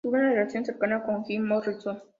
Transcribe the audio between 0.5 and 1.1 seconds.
cercana